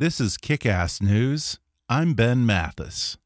[0.00, 1.58] This is Kick Ass News.
[1.90, 3.18] I'm Ben Mathis.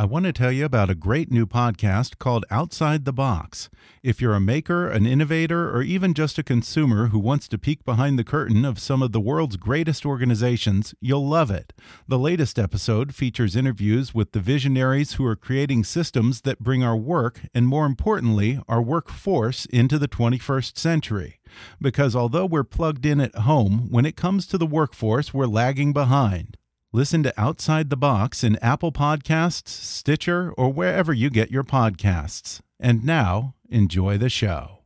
[0.00, 3.68] I want to tell you about a great new podcast called Outside the Box.
[4.02, 7.84] If you're a maker, an innovator, or even just a consumer who wants to peek
[7.84, 11.74] behind the curtain of some of the world's greatest organizations, you'll love it.
[12.08, 16.96] The latest episode features interviews with the visionaries who are creating systems that bring our
[16.96, 21.40] work, and more importantly, our workforce, into the 21st century.
[21.78, 25.92] Because although we're plugged in at home, when it comes to the workforce, we're lagging
[25.92, 26.56] behind.
[26.92, 32.62] Listen to Outside the Box in Apple Podcasts, Stitcher, or wherever you get your podcasts.
[32.80, 34.78] And now, enjoy the show.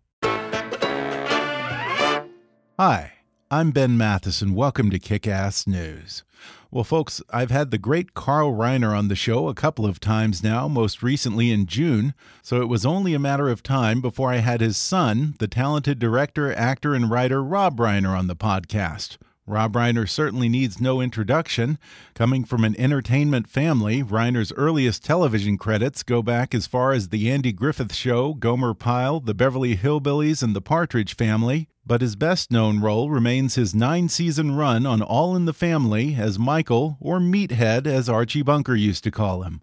[2.78, 3.12] Hi,
[3.50, 4.42] I'm Ben Mathis.
[4.42, 6.24] Welcome to Kick Ass News.
[6.70, 10.42] Well, folks, I've had the great Carl Reiner on the show a couple of times
[10.42, 14.38] now, most recently in June, so it was only a matter of time before I
[14.38, 19.16] had his son, the talented director, actor, and writer Rob Reiner, on the podcast.
[19.46, 21.78] Rob Reiner certainly needs no introduction.
[22.14, 27.30] Coming from an entertainment family, Reiner's earliest television credits go back as far as The
[27.30, 31.68] Andy Griffith Show, Gomer Pyle, The Beverly Hillbillies, and The Partridge Family.
[31.86, 36.14] But his best known role remains his nine season run on All in the Family
[36.14, 39.60] as Michael, or Meathead as Archie Bunker used to call him.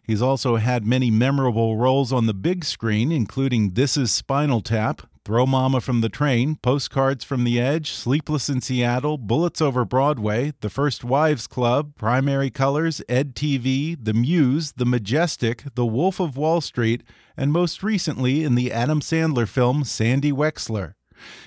[0.00, 5.02] He's also had many memorable roles on the big screen, including This Is Spinal Tap,
[5.24, 10.52] Throw Mama from the Train, Postcards from the Edge, Sleepless in Seattle, Bullets Over Broadway,
[10.60, 16.36] The First Wives Club, Primary Colors, Ed TV, The Muse, The Majestic, The Wolf of
[16.36, 17.04] Wall Street,
[17.38, 20.92] and most recently in the Adam Sandler film Sandy Wexler.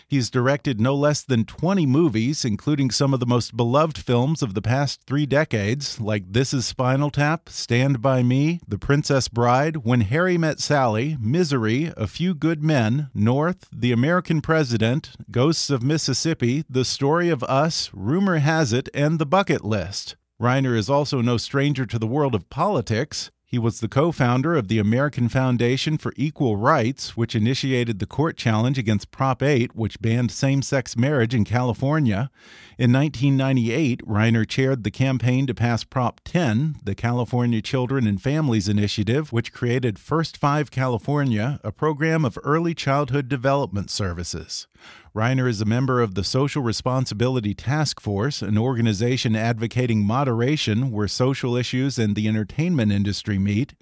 [0.08, 4.54] He's directed no less than 20 movies, including some of the most beloved films of
[4.54, 9.78] the past three decades, like This Is Spinal Tap, Stand By Me, The Princess Bride,
[9.78, 15.84] When Harry Met Sally, Misery, A Few Good Men, North, The American President, Ghosts of
[15.84, 20.16] Mississippi, The Story of Us, Rumor Has It, and The Bucket List.
[20.42, 23.32] Reiner is also no stranger to the world of politics.
[23.50, 28.06] He was the co founder of the American Foundation for Equal Rights, which initiated the
[28.06, 32.30] court challenge against Prop 8, which banned same sex marriage in California.
[32.78, 38.68] In 1998, Reiner chaired the campaign to pass Prop 10, the California Children and Families
[38.68, 44.68] Initiative, which created First Five California, a program of early childhood development services.
[45.16, 51.08] Reiner is a member of the Social Responsibility Task Force, an organization advocating moderation where
[51.08, 53.74] social issues and the entertainment industry meet.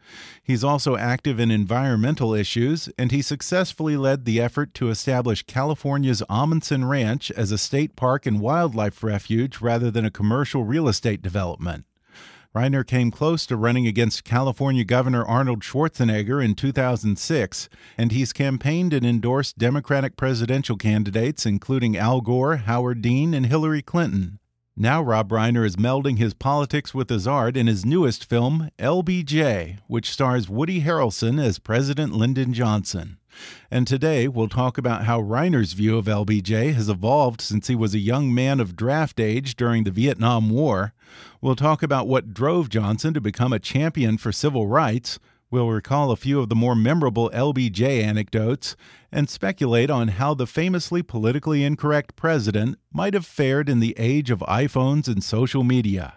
[0.41, 6.23] He's also active in environmental issues, and he successfully led the effort to establish California's
[6.29, 11.21] Ahmanson Ranch as a state park and wildlife refuge rather than a commercial real estate
[11.21, 11.85] development.
[12.55, 17.67] Reiner came close to running against California Governor Arnold Schwarzenegger in 2006,
[17.97, 23.81] and he's campaigned and endorsed Democratic presidential candidates, including Al Gore, Howard Dean, and Hillary
[23.81, 24.39] Clinton.
[24.77, 29.79] Now, Rob Reiner is melding his politics with his art in his newest film, LBJ,
[29.87, 33.17] which stars Woody Harrelson as President Lyndon Johnson.
[33.71, 37.93] And today we'll talk about how Reiner's view of LBJ has evolved since he was
[37.93, 40.93] a young man of draft age during the Vietnam War.
[41.41, 45.19] We'll talk about what drove Johnson to become a champion for civil rights.
[45.51, 48.75] We'll recall a few of the more memorable LBJ anecdotes
[49.11, 54.31] and speculate on how the famously politically incorrect president might have fared in the age
[54.31, 56.15] of iPhones and social media.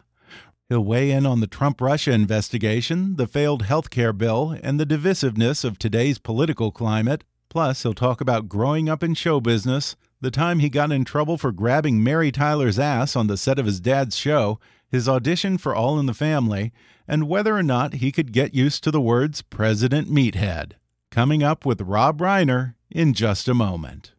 [0.69, 4.85] He'll weigh in on the Trump Russia investigation, the failed health care bill, and the
[4.85, 7.25] divisiveness of today's political climate.
[7.49, 11.39] Plus, he'll talk about growing up in show business, the time he got in trouble
[11.39, 14.61] for grabbing Mary Tyler's ass on the set of his dad's show,
[14.91, 16.71] his audition for All in the Family,
[17.07, 20.73] and whether or not he could get used to the words President Meathead.
[21.11, 24.13] Coming up with Rob Reiner in just a moment.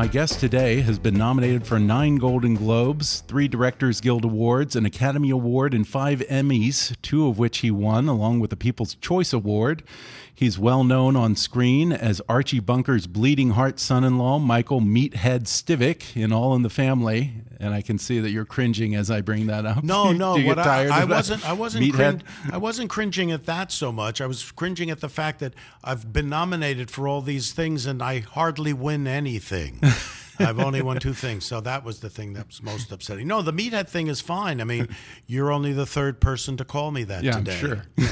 [0.00, 4.86] My guest today has been nominated for nine Golden Globes, three Directors Guild Awards, an
[4.86, 9.34] Academy Award, and five Emmys, two of which he won, along with the People's Choice
[9.34, 9.82] Award.
[10.40, 15.42] He's well known on screen as Archie Bunker's bleeding heart son in law, Michael Meathead
[15.42, 17.34] Stivic, in All in the Family.
[17.58, 19.84] And I can see that you're cringing as I bring that up.
[19.84, 21.46] No, no, what I, I wasn't.
[21.46, 21.92] I wasn't.
[21.92, 24.22] Cring, I wasn't cringing at that so much.
[24.22, 25.52] I was cringing at the fact that
[25.84, 29.78] I've been nominated for all these things and I hardly win anything.
[30.38, 33.26] I've only won two things, so that was the thing that was most upsetting.
[33.28, 34.62] No, the meathead thing is fine.
[34.62, 34.88] I mean,
[35.26, 37.58] you're only the third person to call me that Yeah, I'm today.
[37.58, 37.82] sure.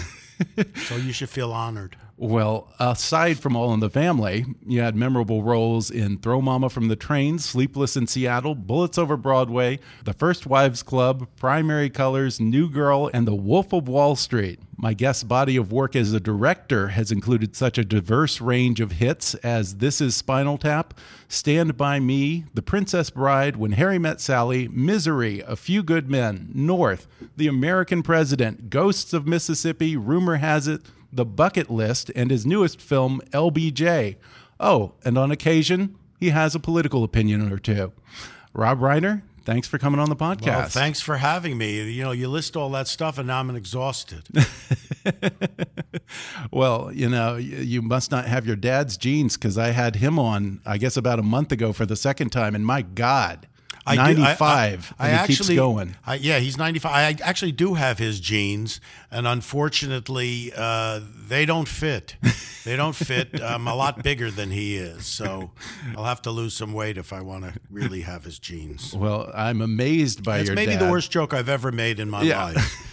[0.86, 1.96] So you should feel honored.
[2.20, 6.88] Well, aside from All in the Family, you had memorable roles in Throw Mama from
[6.88, 12.68] the Train, Sleepless in Seattle, Bullets Over Broadway, The First Wives Club, Primary Colors, New
[12.68, 14.58] Girl, and The Wolf of Wall Street.
[14.76, 18.92] My guest's body of work as a director has included such a diverse range of
[18.92, 20.94] hits as This Is Spinal Tap,
[21.28, 26.50] Stand By Me, The Princess Bride, When Harry Met Sally, Misery, A Few Good Men,
[26.52, 27.06] North,
[27.36, 30.82] The American President, Ghosts of Mississippi, Rumor Has It,
[31.12, 34.16] the Bucket List, and his newest film, LBJ.
[34.60, 37.92] Oh, and on occasion, he has a political opinion or two.
[38.52, 40.46] Rob Reiner, thanks for coming on the podcast.
[40.46, 41.90] Well, thanks for having me.
[41.92, 44.24] You know, you list all that stuff, and now I'm exhausted.
[46.50, 50.60] Well, you know, you must not have your dad's genes because I had him on,
[50.64, 53.46] I guess, about a month ago for the second time, and my God,
[53.90, 55.96] I do- I- 95, I, I, actually, keeps going.
[56.06, 56.90] I, yeah, he's 95.
[56.92, 58.80] I actually do have his jeans,
[59.10, 62.16] and unfortunately, uh, they don't fit.
[62.64, 63.40] They don't fit.
[63.42, 65.50] I'm a lot bigger than he is, so
[65.96, 68.94] I'll have to lose some weight if I want to really have his jeans.
[68.94, 70.82] Well, I'm amazed by It's your maybe dad.
[70.86, 72.44] the worst joke I've ever made in my Yeah.
[72.44, 72.84] life.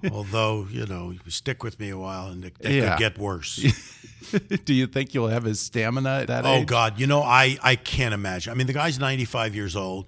[0.12, 2.90] Although, you know, you stick with me a while and it, it Yeah.
[2.90, 3.56] could get worse.
[4.64, 6.50] Do you think you'll have his stamina at that age?
[6.50, 6.66] Oh age?
[6.66, 8.52] God, you know I I can't imagine.
[8.52, 10.06] I mean, the guy's 95 years old.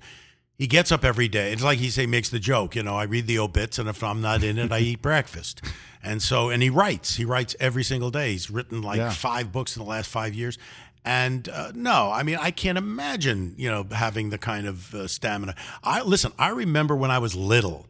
[0.63, 1.53] He gets up every day.
[1.53, 2.77] It's like he say makes the joke.
[2.77, 5.61] You know, I read the obits, and if I'm not in it, I eat breakfast.
[6.05, 7.15] And so, and he writes.
[7.15, 8.33] He writes every single day.
[8.33, 9.11] He's written like Yeah.
[9.11, 10.59] five books in the last five years.
[11.05, 15.07] And uh, no, I mean, I can't imagine you know having the kind of uh,
[15.09, 15.55] stamina.
[15.85, 16.33] I listen.
[16.39, 17.87] I remember when I was little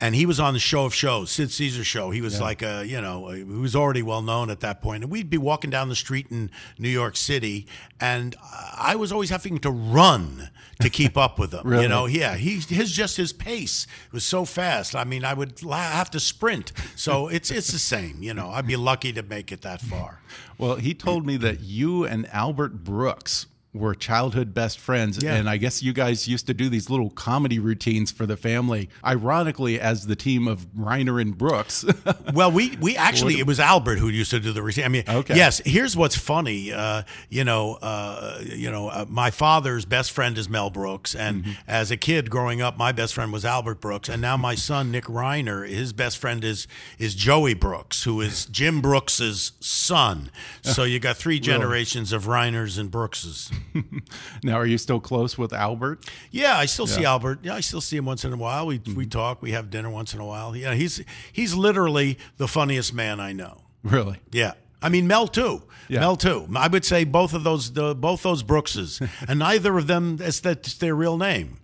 [0.00, 2.10] and he was on the show of shows, Sid Caesar show.
[2.10, 5.02] He was like a, you know, he was already well known at that point.
[5.02, 7.66] And we'd be walking down the street in New York City,
[8.00, 8.34] and
[8.76, 10.48] I was always having to run
[10.80, 11.60] to keep up with him.
[11.70, 11.82] Really?
[11.84, 14.96] You know, yeah, he his just his pace was so fast.
[14.96, 16.72] I mean, I would la- have to sprint.
[16.96, 18.22] So it's it's the same.
[18.22, 20.20] You know, I'd be lucky to make it that far.
[20.58, 25.22] Well, he told me that you and Albert Brooks were childhood best friends.
[25.22, 25.34] Yeah.
[25.36, 28.88] And I guess you guys used to do these little comedy routines for the family,
[29.04, 31.84] ironically, as the team of Reiner and Brooks.
[32.34, 34.84] Well, we we actually it was Albert who used to do the routine.
[34.84, 35.34] I mean, Okay.
[35.36, 35.60] yes.
[35.64, 36.72] Here's what's funny.
[36.72, 41.44] Uh, you know, uh, you know, uh, my father's best friend is Mel Brooks, and
[41.44, 41.50] Mm-hmm.
[41.68, 44.90] as a kid growing up, my best friend was Albert Brooks, and now my son
[44.90, 46.66] Nick Reiner, his best friend is
[46.98, 50.30] is Joey Brooks, who is Jim Brooks's son.
[50.62, 53.50] So you got three generations of Reiners and Brookses.
[54.42, 56.08] now, are you still close with Albert?
[56.30, 57.40] Yeah, I still see Albert.
[57.42, 58.66] Yeah, I still see him once in a while.
[58.66, 59.08] We we mm-hmm.
[59.08, 59.42] talk.
[59.42, 60.56] We have dinner once in a while.
[60.56, 61.02] Yeah, he's
[61.32, 63.62] he's literally the funniest man I know.
[63.82, 64.18] Really?
[64.32, 64.52] Yeah.
[64.82, 65.62] I mean Mel too.
[65.88, 66.00] Yeah.
[66.00, 66.48] Mel too.
[66.54, 70.40] I would say both of those the, both those Brookses, and neither of them is
[70.40, 71.58] that their real name.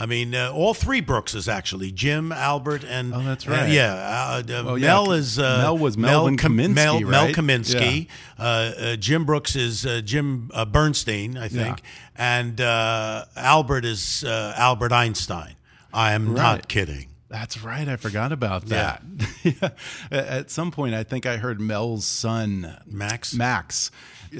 [0.00, 3.70] I mean, uh, all three Brookses actually: Jim, Albert, and Oh, that's uh, right.
[3.70, 4.86] yeah, uh, uh, Oh, yeah.
[4.86, 7.34] Mel is uh, Mel was Melvin Kam- Kaminsky, Mel, Mel right?
[7.34, 8.06] Kaminsky.
[8.38, 11.82] Uh, uh, Jim Brooks is uh, Jim uh, Bernstein, I think,
[12.14, 15.56] and uh, Albert is uh, Albert Einstein.
[15.92, 16.36] I am Right.
[16.42, 17.08] not kidding.
[17.30, 17.86] That's right.
[17.88, 19.02] I forgot about that.
[19.42, 19.70] Yeah.
[20.10, 23.34] At some point, I think I heard Mel's son, Max?
[23.34, 23.90] Max,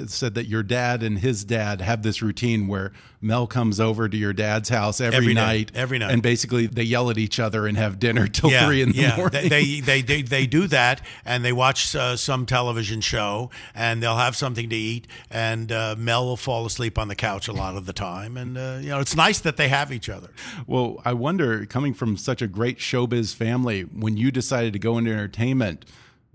[0.07, 2.91] said that your dad and his dad have this routine where
[3.21, 6.11] Mel comes over to your dad's house every, Every night, Every night.
[6.11, 8.97] and basically they yell at each other and have dinner till yeah, three in the
[8.97, 9.17] yeah.
[9.17, 9.49] morning.
[9.49, 14.17] They, they they they do that, and they watch uh, some television show, and they'll
[14.17, 17.75] have something to eat, and uh, Mel will fall asleep on the couch a lot
[17.75, 20.29] of the time, and uh, you know it's nice that they have each other.
[20.65, 24.97] Well, I wonder, coming from such a great showbiz family, when you decided to go
[24.97, 25.85] into entertainment,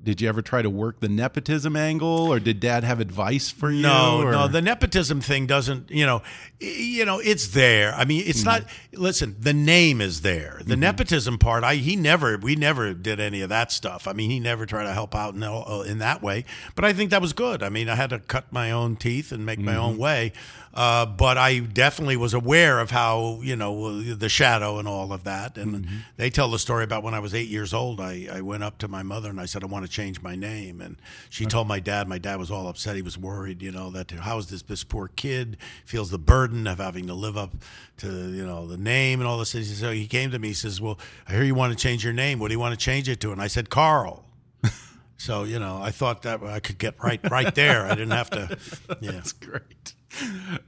[0.03, 3.71] Did you ever try to work the nepotism angle, or did Dad have advice for
[3.71, 3.83] you?
[3.83, 4.33] No, or?
[4.33, 5.91] no, the nepotism thing doesn't.
[5.91, 6.23] You know,
[6.61, 7.95] you know, it's there.
[7.95, 8.47] I mean, it's mm.
[8.47, 8.65] not.
[8.93, 10.59] Listen, the name is there.
[10.59, 10.81] The mm-hmm.
[10.81, 14.07] nepotism part, I he never, we never did any of that stuff.
[14.07, 16.45] I mean, he never tried to help out in, uh, in that way.
[16.75, 17.63] But I think that was good.
[17.63, 19.67] I mean, I had to cut my own teeth and make mm-hmm.
[19.67, 20.03] my own mm-hmm.
[20.03, 20.33] way.
[20.75, 25.23] Uh, but I definitely was aware of how you know the shadow and all of
[25.25, 25.57] that.
[25.57, 25.97] And mm-hmm.
[26.17, 28.01] they tell the story about when I was eight years old.
[28.01, 30.35] I, I went up to my mother and I said I want to change my
[30.35, 30.97] name, and
[31.31, 32.09] she told my dad.
[32.09, 32.97] My dad was all upset.
[32.97, 33.63] He was worried.
[33.63, 37.15] You know that how is this this poor kid feels the burden of having to
[37.15, 37.55] live up
[37.99, 39.51] to you know the name and all this.
[39.79, 40.49] So he came to me.
[40.49, 40.99] He says, "Well,
[41.29, 42.39] I hear you want to change your name.
[42.39, 44.25] What do you want to change it to?" And I said, "Carl."
[45.17, 47.87] So you know, I thought that I could get right right there.
[47.87, 48.59] I didn't have to.
[49.01, 49.95] Yeah, that's great.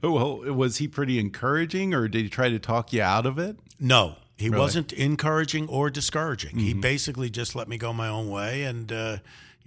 [0.01, 3.57] Well, was he pretty encouraging, or did he try to talk you out of it?
[3.79, 4.61] No, he really?
[4.61, 6.51] wasn't encouraging or discouraging.
[6.51, 6.65] Mm -hmm.
[6.65, 6.81] He mm-hmm.
[6.81, 9.17] basically just let me go my own way, and uh,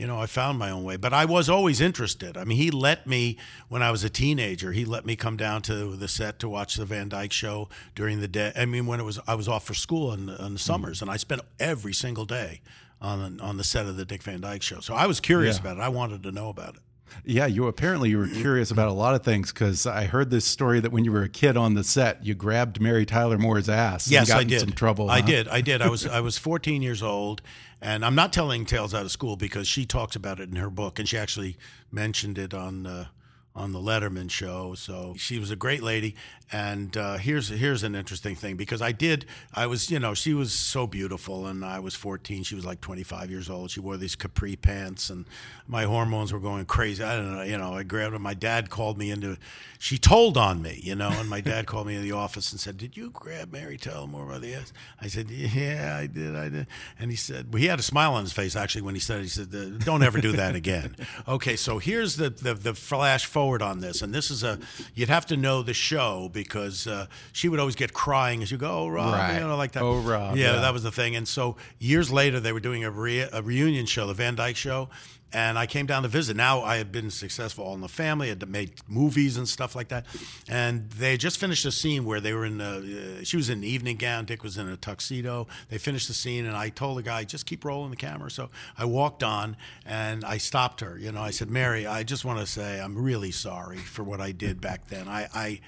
[0.00, 0.97] you know, I found my own way.
[0.97, 2.39] But I was always interested.
[2.39, 3.37] I mean, he let me
[3.69, 4.73] when I was a teenager.
[4.73, 8.21] He let me come down to the set to watch the Van Dyke Show during
[8.21, 8.50] the day.
[8.57, 10.57] I mean, when it was I was off for school in the, in the mm-hmm.
[10.57, 12.62] summers, mm and I spent every single day
[13.00, 14.81] on on the set of the Dick Van Dyke Show.
[14.81, 15.61] So I was curious yeah.
[15.62, 15.81] about it.
[15.87, 16.83] I wanted to know about it.
[17.25, 20.45] Yeah, you apparently you were curious about a lot of things because I heard this
[20.45, 23.69] story that when you were a kid on the set, you grabbed Mary Tyler Moore's
[23.69, 24.11] ass.
[24.11, 24.61] Yes, I did.
[24.61, 25.11] Some trouble.
[25.11, 25.26] I huh?
[25.26, 25.49] did.
[25.49, 25.83] I did.
[25.83, 27.43] I was I was 14 years old,
[27.81, 30.71] and I'm not telling tales out of school because she talks about it in her
[30.71, 31.57] book, and she actually
[31.90, 32.87] mentioned it on.
[32.87, 33.05] Uh,
[33.54, 34.75] on the Letterman show.
[34.75, 36.14] So she was a great lady.
[36.52, 40.35] And uh, here's here's an interesting thing because I did I was you know she
[40.35, 42.42] was so beautiful and I was 14.
[42.42, 43.71] She was like 25 years old.
[43.71, 45.26] She wore these capri pants and
[45.69, 47.04] my hormones were going crazy.
[47.04, 47.42] I don't know.
[47.42, 48.19] You know I grabbed her.
[48.19, 49.37] My dad called me into.
[49.78, 50.80] She told on me.
[50.83, 53.52] You know, and my dad called me in the office and said, "Did you grab
[53.52, 56.35] Mary Tyler Moore by the ass?" I said, "Yeah, I did.
[56.35, 56.66] I did."
[56.99, 59.21] And he said, well, he had a smile on his face actually when he said
[59.21, 59.23] it.
[59.23, 59.50] He said,
[59.85, 60.97] "Don't ever do that again."
[61.28, 64.59] okay, so here's the the, the flash forward on this, and this is a
[64.94, 68.59] you'd have to know the show because uh, she would always get crying as you
[68.59, 69.35] go, oh, Rob, right.
[69.35, 69.82] you know, like that.
[69.82, 70.37] Oh, Rob.
[70.37, 71.16] Yeah, yeah, that was the thing.
[71.16, 74.56] And so years later, they were doing a, re- a reunion show, the Van Dyke
[74.56, 74.88] Show,
[75.32, 76.37] and I came down to visit.
[76.37, 79.88] Now I had been successful all in the family, had made movies and stuff like
[79.88, 80.06] that,
[80.49, 82.60] and they just finished a scene where they were in.
[82.60, 85.46] A, uh, she was in an evening gown, Dick was in a tuxedo.
[85.68, 88.50] They finished the scene, and I told the guy, "Just keep rolling the camera." So
[88.76, 89.56] I walked on,
[89.87, 90.99] and I stopped her.
[90.99, 94.20] You know, I said, "Mary, I just want to say I'm really sorry for what
[94.20, 95.08] I did back then.
[95.08, 95.60] I, I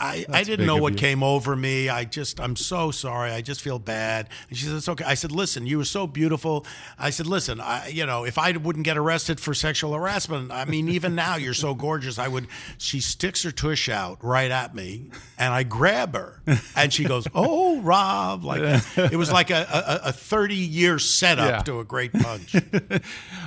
[0.00, 1.88] I, I didn't know what came over me.
[1.88, 3.30] I just, I'm so sorry.
[3.30, 4.28] I just feel bad.
[4.48, 5.04] And she said, it's okay.
[5.04, 6.66] I said, listen, you were so beautiful.
[6.98, 10.64] I said, listen, I, you know, if I wouldn't get arrested for sexual harassment, I
[10.64, 12.18] mean, even now you're so gorgeous.
[12.18, 12.46] I would,
[12.78, 16.42] she sticks her tush out right at me and I grab her
[16.76, 18.44] and she goes, oh, Rob.
[18.44, 21.62] Like it was like a, a, a 30 year setup yeah.
[21.62, 22.56] to a great punch.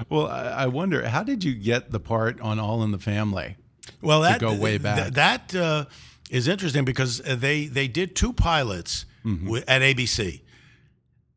[0.09, 3.55] well, I wonder, how did you get the part on All in the Family?
[4.01, 4.97] Well, that go way back.
[4.97, 5.85] Th- that, uh,
[6.29, 9.57] is interesting because uh, they they did two pilots mm-hmm.
[9.67, 10.41] at ABC,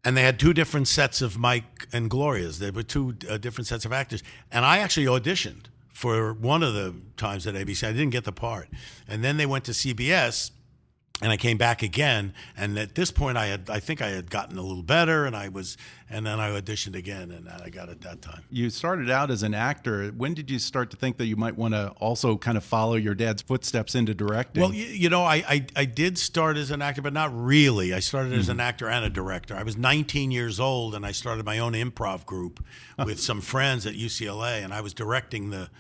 [0.05, 2.59] and they had two different sets of Mike and Gloria's.
[2.59, 6.75] There were two uh, different sets of actors, and I actually auditioned for one of
[6.75, 7.87] the times at ABC.
[7.87, 8.69] I didn't get the part,
[9.07, 10.51] and then they went to CBS
[11.23, 12.33] and I came back again.
[12.57, 15.37] And at this point, I had, I think I had gotten a little better, and
[15.37, 15.77] I was,
[16.09, 18.43] and then I auditioned again, and I got it that time.
[18.51, 20.09] You started out as an actor.
[20.09, 22.95] When did you start to think that you might want to also kind of follow
[22.95, 24.63] your dad's footsteps into directing?
[24.63, 27.93] Well, you, you know, I, I, I did start as an actor, but not really.
[27.93, 28.53] I started as mm-hmm.
[28.53, 29.55] an actor and a director.
[29.55, 32.65] I was 19 years old, and I started my own improv group
[32.99, 35.71] with some friends at UCLA, and I was directing the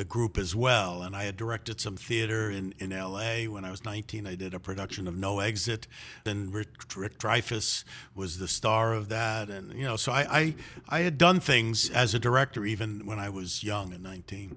[0.00, 1.02] the group as well.
[1.02, 4.26] And I had directed some theater in, in LA when I was 19.
[4.26, 5.86] I did a production of No Exit.
[6.24, 9.50] and Rick, Rick Dreyfuss was the star of that.
[9.50, 10.54] And, you know, so I, I,
[10.88, 14.56] I had done things as a director even when I was young at 19.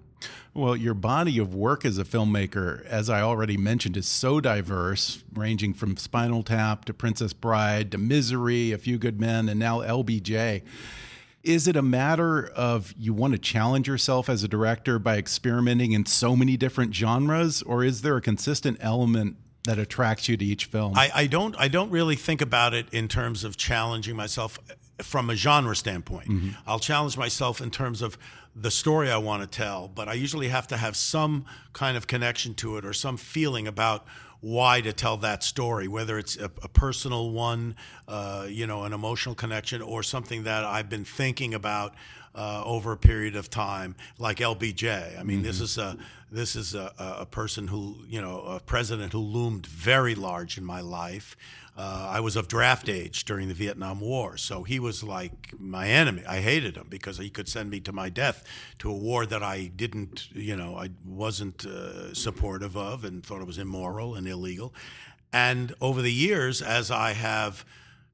[0.53, 5.25] Well, your body of work as a filmmaker, as I already mentioned, is so diverse,
[5.33, 9.79] ranging from Spinal Tap to Princess Bride to Misery, A Few Good Men, and now
[9.79, 10.62] LBJ.
[11.43, 15.91] Is it a matter of you want to challenge yourself as a director by experimenting
[15.91, 19.35] in so many different genres, or is there a consistent element
[19.65, 20.93] that attracts you to each film?
[20.95, 21.53] I, I don't.
[21.59, 24.57] I don't really think about it in terms of challenging myself
[25.01, 26.29] from a genre standpoint.
[26.29, 26.55] Mm -hmm.
[26.65, 28.17] I'll challenge myself in terms of
[28.55, 32.05] the story I want to tell, but I usually have to have some kind of
[32.05, 34.03] connection to it or some feeling about
[34.43, 37.77] why to tell that story, whether it's a, a personal one,
[38.09, 41.95] uh, you know, an emotional connection, or something that I've been thinking about
[42.35, 45.17] uh, over a period of time, like LBJ.
[45.17, 45.45] I mean, mm-hmm.
[45.45, 45.97] this is a
[46.29, 50.65] this is a, a person who you know a president who loomed very large in
[50.65, 51.38] my life.
[51.75, 55.88] Uh, I was of draft age during the Vietnam War, so he was like my
[55.88, 56.24] enemy.
[56.27, 58.44] I hated him because he could send me to my death
[58.80, 63.42] to a war that I didn't, you know, I wasn't uh, supportive of and thought
[63.42, 64.74] it was immoral and illegal.
[65.32, 67.65] And over the years, as I have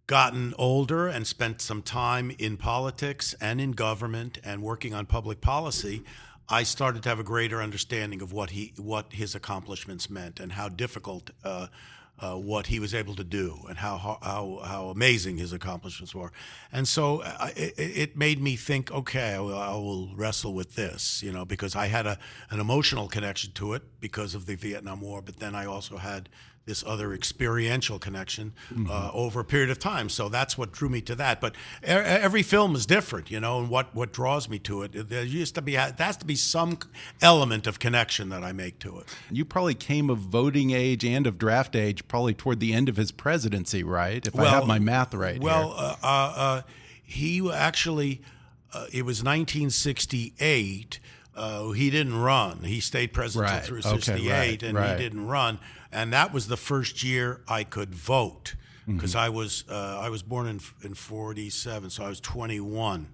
[0.07, 5.41] gotten older and spent some time in politics and in government and working on public
[5.41, 6.01] policy,
[6.47, 10.53] I started to have a greater understanding of what he what his accomplishments meant and
[10.53, 11.67] how difficult uh,
[12.21, 16.31] uh, what he was able to do and how how how amazing his accomplishments were.
[16.71, 20.75] And so uh, it, it, made me think, okay, I will, I will, wrestle with
[20.75, 22.17] this, you know, because I had a
[22.49, 26.29] an emotional connection to it because of the Vietnam War, but then I also had
[26.69, 28.89] this other experiential connection mm-hmm.
[28.89, 30.07] uh, over a period of time.
[30.07, 31.41] So that's what drew me to that.
[31.41, 35.09] But every film is different, you know, and what, what draws me to it.
[35.09, 36.77] There used to be there has to be some
[37.21, 39.07] element of connection that I make to it.
[39.31, 42.95] You probably came of voting age and of draft age probably toward the end of
[42.95, 44.25] his presidency, right?
[44.25, 45.41] If well, I have my math right.
[45.41, 46.61] Well, uh, uh, uh,
[47.03, 48.21] he actually
[48.71, 50.99] uh, it was 1968.
[51.35, 52.63] Uh, he didn't run.
[52.63, 53.63] He stayed president right.
[53.63, 54.97] through 68, okay, right, and right.
[54.97, 55.59] he didn't run
[55.91, 58.55] and that was the first year I could vote
[58.85, 59.19] because mm-hmm.
[59.19, 63.13] I was uh, I was born in in '47, so I was 21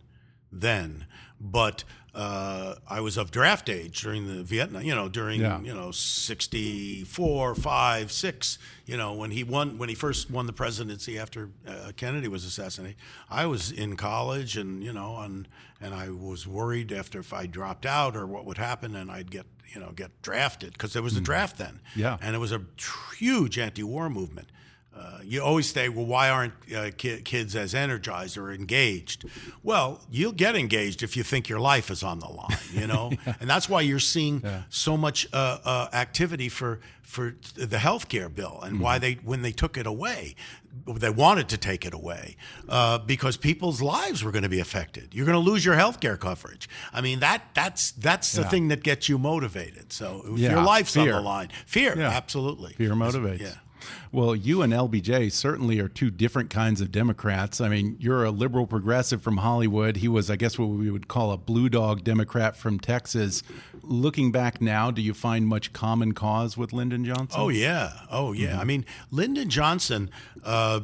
[0.61, 1.05] then.
[1.39, 1.83] But
[2.15, 5.59] uh, I was of draft age during the Vietnam, you know, during yeah.
[5.59, 10.53] you know '64, five, six, you know, when he won when he first won the
[10.53, 12.97] presidency after uh, Kennedy was assassinated.
[13.29, 15.47] I was in college, and you know, and
[15.81, 19.29] and I was worried after if I dropped out or what would happen, and I'd
[19.29, 21.25] get you know get drafted because there was a mm.
[21.25, 21.81] draft then.
[21.97, 22.61] Yeah, and it was a
[23.17, 24.47] huge anti-war movement.
[24.97, 29.25] Uh, you always say, well, why aren't uh, ki- kids as energized or engaged?
[29.61, 33.11] Well, you'll get engaged if you think your life is on the line, you know,
[33.27, 33.33] yeah.
[33.41, 34.63] and that's why you're seeing yeah.
[34.69, 38.83] so much uh, uh activity for for the health care bill and mm-hmm.
[38.83, 40.35] why they when they took it away,
[40.87, 42.35] they wanted to take it away
[42.67, 45.13] uh, because people's lives were going to be affected.
[45.13, 46.67] You're going to lose your health care coverage.
[46.91, 49.93] I mean that that's that's the thing that gets you motivated.
[49.93, 51.15] So if your life's fear.
[51.15, 53.41] on the line, fear, absolutely, fear motivates.
[53.41, 53.53] Yeah.
[54.11, 57.61] Well, you and LBJ certainly are two different kinds of Democrats.
[57.61, 59.97] I mean, you're a liberal progressive from Hollywood.
[59.97, 63.43] He was, I guess, what we would call a blue dog Democrat from Texas.
[63.81, 67.39] Looking back now, do you find much common cause with Lyndon Johnson?
[67.39, 67.91] Oh, yeah.
[68.09, 68.47] Oh, yeah.
[68.47, 68.61] Mm -hmm.
[68.61, 70.09] I mean, Lyndon Johnson.
[70.43, 70.79] Uh,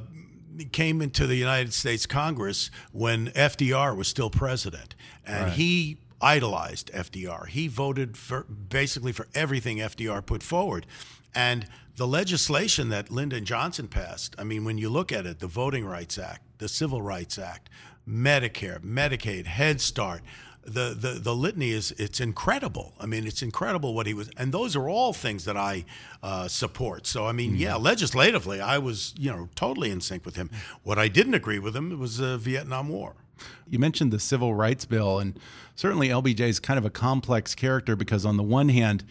[0.72, 5.54] came into the United States Congress when FDR was still president, and right.
[5.54, 7.48] he idolized FDR.
[7.48, 10.86] He voted for basically for everything FDR put forward.
[11.34, 15.48] And the legislation that Lyndon Johnson passed, I mean, when you look at it, the
[15.48, 17.70] Voting Rights Act, the Civil Rights Act,
[18.08, 20.22] Medicare, Medicaid, Head Start,
[20.64, 22.94] the, the, the litany is it's incredible.
[23.00, 25.86] I mean, it's incredible what he was, and those are all things that I
[26.22, 27.08] uh, support.
[27.08, 27.62] So I mean, mm-hmm.
[27.62, 30.52] yeah, legislatively, I was you know totally in sync with him.
[30.84, 33.16] What I didn't agree with him was the Vietnam War.
[33.68, 35.40] You mentioned the Civil Rights Bill, and
[35.76, 39.04] certainly LBJ is kind of a complex character because on the one hand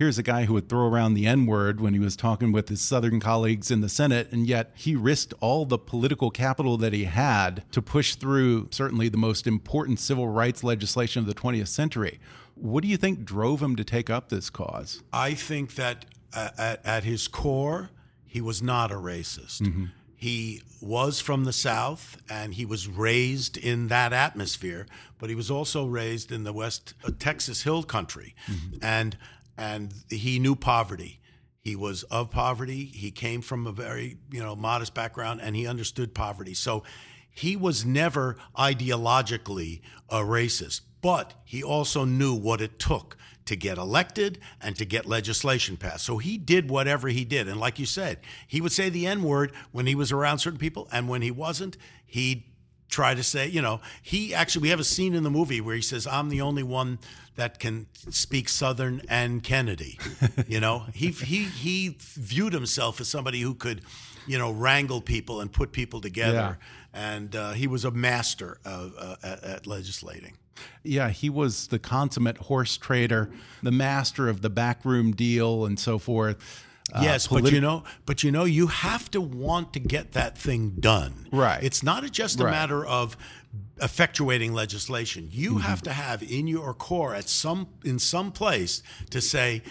[0.00, 2.70] here's a guy who would throw around the N word when he was talking with
[2.70, 6.94] his Southern colleagues in the Senate, and yet he risked all the political capital that
[6.94, 11.68] he had to push through certainly the most important civil rights legislation of the 20th
[11.68, 12.18] century.
[12.54, 15.02] What do you think drove him to take up this cause?
[15.12, 17.90] I think that uh, at, at, his core,
[18.24, 19.60] he was not a racist.
[19.60, 19.88] Mm -hmm.
[20.16, 24.86] He was from the South and he was raised in that atmosphere,
[25.18, 28.34] but he was also raised in the West uh, Texas Hill Country.
[28.46, 28.98] Mm -hmm.
[28.98, 29.16] And
[29.56, 31.20] and he knew poverty.
[31.60, 32.86] He was of poverty.
[32.86, 36.54] He came from a very, you know, modest background and he understood poverty.
[36.54, 36.84] So
[37.30, 43.78] he was never ideologically a racist, but he also knew what it took to get
[43.78, 46.04] elected and to get legislation passed.
[46.04, 47.48] So he did whatever he did.
[47.48, 50.58] And like you said, he would say the N word when he was around certain
[50.58, 52.44] people, and when he wasn't, he'd
[52.88, 55.74] try to say, you know, he actually, we have a scene in the movie where
[55.74, 56.98] he says, I'm the only one
[57.40, 59.98] that can speak Southern and Kennedy.
[60.46, 63.80] you know, he, he, he viewed himself as somebody who could,
[64.26, 66.58] you know, wrangle people and put people together.
[66.60, 66.66] Yeah.
[66.92, 70.34] And uh, he was a master of, uh, at, at legislating.
[70.82, 73.30] Yeah, he was the consummate horse trader,
[73.62, 76.36] the master of the backroom deal and so forth.
[76.92, 80.12] Uh, yes, politi- but you know, but you know, you have to want to get
[80.12, 81.28] that thing done.
[81.32, 81.62] Right.
[81.62, 82.50] It's not just a right.
[82.50, 83.16] matter of
[83.78, 85.28] effectuating legislation.
[85.30, 85.60] You mm-hmm.
[85.60, 89.62] have to have in your core at some in some place to say,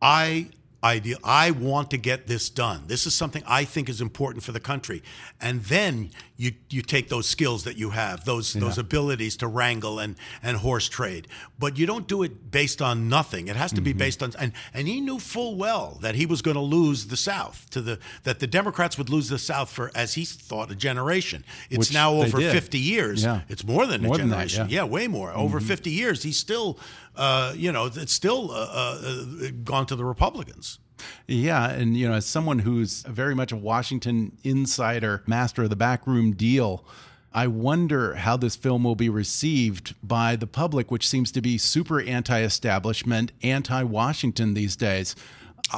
[0.00, 0.48] I
[0.84, 2.84] ideal I want to get this done.
[2.86, 5.02] This is something I think is important for the country.
[5.40, 9.98] And then you you take those skills that you have, those those abilities to wrangle
[9.98, 13.48] and and horse trade, but you don't do it based on nothing.
[13.48, 13.98] It has to be Mm-hmm.
[13.98, 17.16] based on and and he knew full well that he was going to lose the
[17.16, 20.74] South to the that the Democrats would lose the South for as he thought a
[20.74, 21.42] generation.
[21.70, 23.24] It's Which now over 50 years.
[23.24, 23.40] Yeah.
[23.48, 24.68] It's more than More a than that, generation.
[24.70, 24.82] yeah.
[24.82, 24.92] Mm-hmm.
[24.92, 24.98] yeah.
[24.98, 25.32] way more.
[25.32, 26.78] Over 50 years, he's still
[27.16, 28.56] uh, you know, it's still uh,
[29.00, 29.24] uh,
[29.64, 30.78] gone to the Republicans.
[31.26, 35.76] Yeah, and you know, as someone who's very much a Washington insider, master of the
[35.76, 36.84] backroom deal,
[37.32, 41.58] I wonder how this film will be received by the public, which seems to be
[41.58, 45.14] super anti-establishment, anti-Washington these days.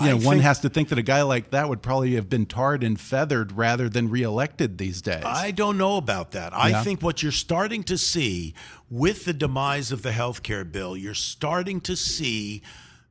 [0.03, 2.45] You know, one has to think that a guy like that would probably have been
[2.45, 5.23] tarred and feathered rather than reelected these days.
[5.25, 6.55] I don't know about that.
[6.55, 6.85] I Yeah.
[6.85, 8.53] think what you're starting to see
[8.91, 12.61] with the demise of the health care bill, you're starting to see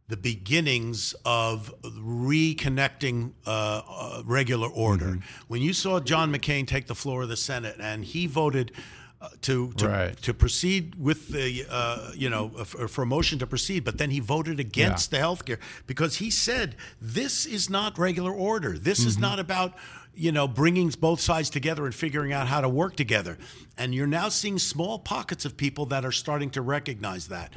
[0.09, 5.05] the beginnings of reconnecting uh, uh, regular order.
[5.05, 5.43] Mm-hmm.
[5.47, 8.71] When you saw John McCain take the floor of the Senate and he voted
[9.19, 10.17] uh, to to, Right.
[10.21, 14.11] to proceed with the uh, you know for, for a motion to proceed, but then
[14.11, 18.77] he voted against the health care because he said this is not regular order.
[18.77, 19.73] This is not about
[20.13, 23.37] you know bringing both sides together and figuring out how to work together.
[23.77, 27.51] And you're now seeing small pockets of people that are starting to recognize that.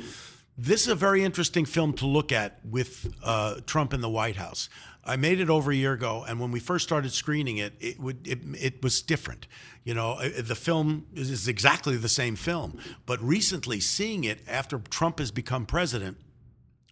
[0.63, 4.37] This is a very interesting film to look at with uh, Trump in the White
[4.37, 4.69] House.
[5.03, 7.99] I made it over a year ago, and when we first started screening it, it
[7.99, 9.47] would it, it was different.
[9.85, 14.41] You know, uh, the film is- is exactly the same film, but recently seeing it
[14.47, 16.19] after Trump has become president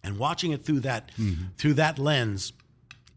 [0.03, 1.11] and watching it through that
[1.57, 2.53] through that lens,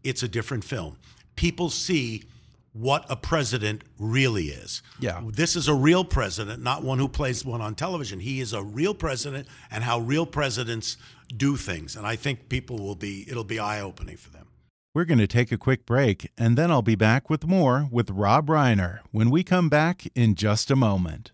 [0.03, 0.97] it's a different film.
[1.35, 2.25] People see
[2.73, 4.81] what a president really is.
[4.99, 5.21] Yeah.
[5.27, 8.19] This is a real president, not one who plays one on television.
[8.19, 10.97] He is a real president and how real presidents
[11.35, 11.95] do things.
[11.95, 14.47] And I think people will be it'll be eye-opening for them.
[14.95, 18.11] We're going to take a quick break, and then I'll be back with more with
[18.11, 21.31] Rob Reiner when we come back in just a moment.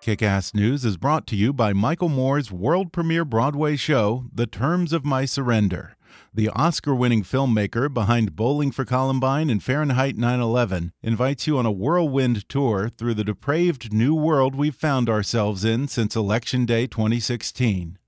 [0.00, 4.48] Kick Ass News is brought to you by Michael Moore's world premiere Broadway show, The
[4.48, 5.96] Terms of My Surrender.
[6.34, 11.66] The Oscar winning filmmaker behind Bowling for Columbine and Fahrenheit 9 11 invites you on
[11.66, 16.86] a whirlwind tour through the depraved new world we've found ourselves in since Election Day
[16.86, 17.98] 2016.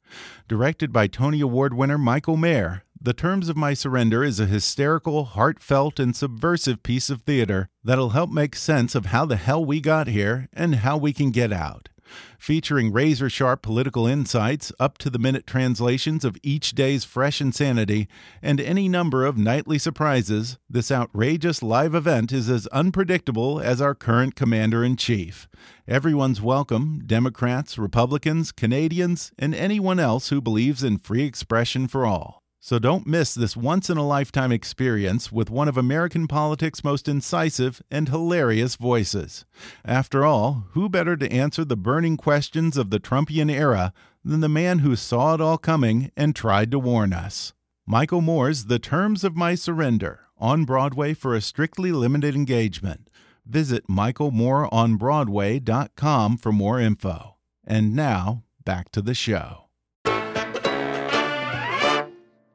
[0.49, 5.27] Directed by Tony Award winner Michael Mayer, The Terms of My Surrender is a hysterical,
[5.27, 9.83] heartfelt, and subversive piece of theater that'll help make sense of how the hell we
[9.83, 11.91] got here and how we can get out.
[12.39, 18.09] Featuring razor sharp political insights, up to the minute translations of each day's fresh insanity,
[18.43, 23.95] and any number of nightly surprises, this outrageous live event is as unpredictable as our
[23.95, 25.49] current commander in chief.
[25.89, 32.44] Everyone's welcome Democrats, Republicans, Canadians, and anyone else who believes in free expression for all.
[32.65, 37.09] So don't miss this once in a lifetime experience with one of American politics' most
[37.09, 39.45] incisive and hilarious voices.
[39.85, 43.93] After all, who better to answer the burning questions of the Trumpian era
[44.25, 47.53] than the man who saw it all coming and tried to warn us?
[47.85, 53.11] Michael Moore's The Terms of My Surrender on Broadway for a strictly limited engagement.
[53.45, 57.37] Visit michaelmooreonbroadway.com for more info.
[57.63, 59.64] And now, back to the show.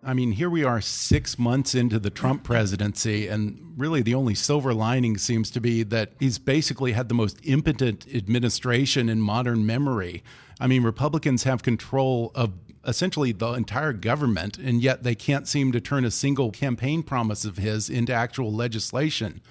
[0.10, 4.34] I mean, here we are six months into the Trump presidency, and really the only
[4.34, 9.68] silver lining seems to be that he's basically had the most impotent administration in modern
[9.68, 10.24] memory.
[10.60, 15.72] I mean, Republicans have control of essentially the entire government, and yet they can't seem
[15.74, 19.42] to turn a single campaign promise of his into actual legislation.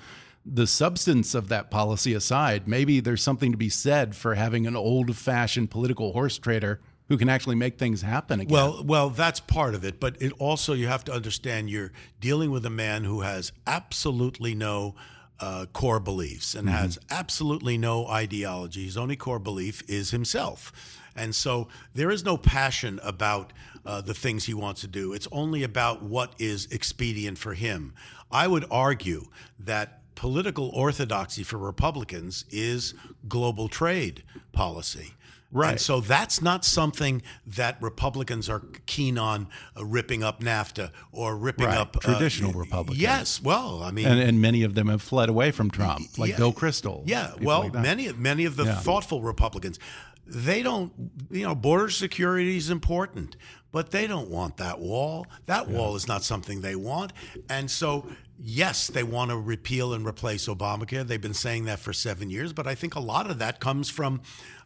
[0.44, 4.74] The substance of that policy aside, maybe there's something to be said for having an
[4.74, 8.52] old fashioned political horse trader who can actually make things happen again.
[8.52, 12.50] Well, well, that's part of it, but it also you have to understand you're dealing
[12.50, 14.94] with a man who has absolutely no
[15.40, 18.84] uh, core beliefs and has absolutely no ideology.
[18.84, 23.52] His only core belief is himself, and so there is no passion about
[23.86, 25.12] uh, the things he wants to do.
[25.12, 27.94] It's only about what is expedient for him.
[28.30, 32.92] I would argue that political orthodoxy for Republicans is
[33.28, 35.14] global trade policy.
[35.50, 35.70] Right.
[35.72, 41.36] And so that's not something that Republicans are keen on uh, ripping up NAFTA or
[41.36, 41.78] ripping Right.
[41.78, 43.00] up uh, Traditional Republicans.
[43.00, 43.40] Yes.
[43.42, 46.36] Well, I mean, and, and many of them have fled away from Trump, like yeah,
[46.36, 47.02] Bill Kristol.
[47.06, 48.74] Yeah, well, like many many of the Yeah.
[48.76, 49.78] thoughtful Republicans,
[50.26, 50.92] they don't,
[51.30, 53.34] you know, border security is important,
[53.72, 55.26] but they don't want that wall.
[55.46, 57.12] That wall is not something they want,
[57.48, 58.06] and so.
[58.40, 61.04] Yes, they want to repeal and replace Obamacare.
[61.04, 63.90] They've been saying that for seven years, but I think a lot of that comes
[63.90, 64.20] from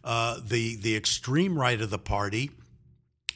[0.05, 2.51] uh, the the extreme right of the party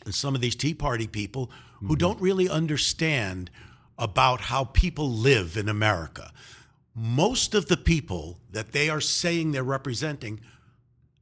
[0.05, 1.51] and some of these Tea Party people
[1.81, 1.95] who Mm-hmm.
[1.97, 3.51] don't really understand
[3.99, 6.33] about how people live in America.
[6.95, 10.41] Most of the people that they are saying they're representing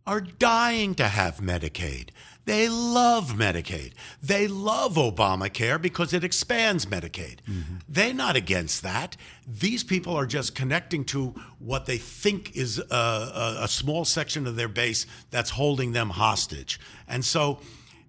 [0.07, 2.11] are dying to have Medicaid.
[2.45, 3.93] They love Medicaid.
[4.23, 7.39] They love Obamacare because it expands Medicaid.
[7.49, 7.77] Mm-hmm.
[7.89, 9.17] They're not against that.
[9.47, 14.47] These people are just connecting to what they think is a, a, a small section
[14.47, 16.79] of their base that's holding them hostage.
[17.09, 17.61] And so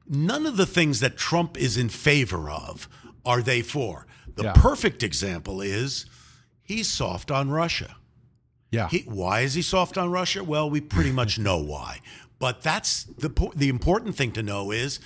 [0.08, 2.90] none of the things that Trump is in favor of
[3.26, 4.06] are they for.
[4.36, 4.54] The yeah.
[4.54, 6.06] perfect example is
[6.62, 7.96] he's soft on Russia.
[8.72, 8.90] Yeah.
[8.90, 10.44] He, why is he soft on Russia?
[10.44, 12.02] Well, we pretty much know why.
[12.40, 15.00] But that's the the important thing to know is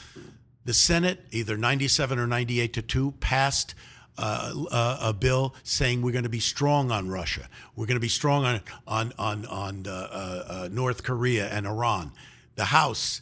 [0.66, 3.76] the Senate either 97 or 98 to 2 passed
[4.18, 7.48] uh, uh, a bill saying we're going to be strong on Russia.
[7.76, 12.12] We're going to be strong on on on on uh, uh, North Korea and Iran.
[12.56, 13.22] The House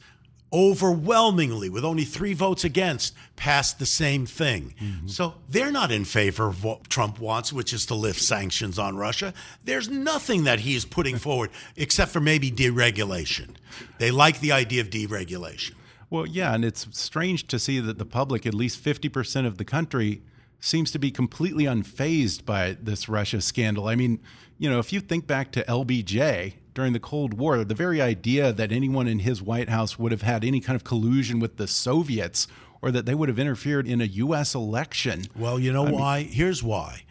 [0.52, 4.74] overwhelmingly, with only three votes against, passed the same thing.
[4.82, 5.08] Mm-hmm.
[5.08, 8.96] So they're not in favor of what Trump wants, which is to lift sanctions on
[8.96, 9.34] Russia.
[9.64, 13.56] There's nothing that he is putting forward except for maybe deregulation.
[13.98, 15.74] They like the idea of deregulation.
[16.10, 19.66] Well, yeah, and it's strange to see that the public, at least 50% of the
[19.66, 20.22] country,
[20.60, 23.88] seems to be completely unfazed by this Russia scandal.
[23.88, 24.20] I mean,
[24.58, 28.54] you know, if you think back to LBJ, during the Cold War, the very idea
[28.54, 31.68] that anyone in his White House would have had any kind of collusion with the
[31.68, 32.46] Soviets
[32.84, 34.54] or that they would have interfered in a U.S.
[34.54, 35.24] election.
[35.36, 36.20] Well, you know I why?
[36.20, 37.06] Mean, Here's why.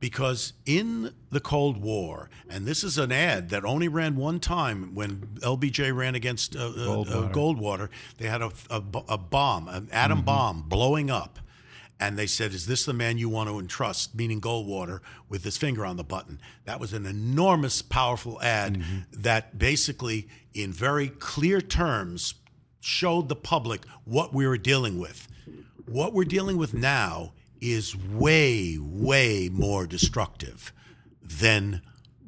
[0.00, 4.92] Because in the Cold War, and this is an ad that only ran one time
[4.92, 7.14] when LBJ ran against uh, Goldwater.
[7.14, 10.26] Uh, Goldwater, they had a, a, a bomb, an atom mm -hmm.
[10.26, 11.38] bomb blowing up
[12.02, 15.56] and they said, Is this the man you want to entrust, meaning Goldwater, with his
[15.56, 16.40] finger on the button?
[16.64, 18.98] That was an enormous, powerful ad mm-hmm.
[19.12, 22.34] that basically, in very clear terms,
[22.80, 25.28] showed the public what we were dealing with.
[25.86, 30.72] What we're dealing with now is way, way more destructive
[31.22, 31.82] than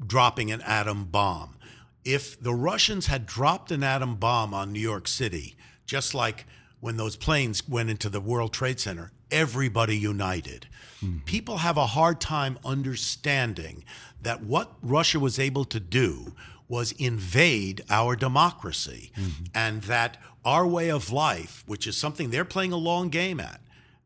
[0.06, 1.56] dropping an atom bomb.
[2.04, 6.46] If the Russians had dropped an atom bomb on New York City, just like
[6.80, 10.66] when those planes went into the World Trade Center, everybody united.
[11.02, 11.18] Mm-hmm.
[11.24, 13.84] People have a hard time understanding
[14.22, 16.34] that what Russia was able to do
[16.68, 19.44] was invade our democracy mm-hmm.
[19.54, 23.60] and that our way of life, which is something they're playing a long game at,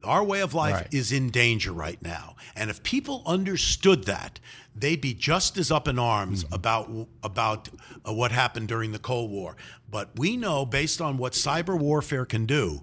[0.05, 0.95] our way of life right.
[0.95, 2.37] is in danger right now.
[2.55, 4.39] And if people understood that,
[4.81, 6.55] they'd be just as up in arms mm-hmm.
[6.55, 7.69] about about
[8.07, 9.57] uh, what happened during the Cold War.
[9.91, 12.83] But we know based on what cyber warfare can do,